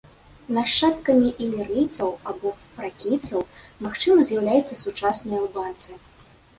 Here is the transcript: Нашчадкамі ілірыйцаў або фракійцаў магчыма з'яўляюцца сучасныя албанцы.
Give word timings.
Нашчадкамі 0.57 1.29
ілірыйцаў 1.47 2.09
або 2.33 2.55
фракійцаў 2.73 3.47
магчыма 3.87 4.19
з'яўляюцца 4.33 4.83
сучасныя 4.85 5.37
албанцы. 5.47 6.05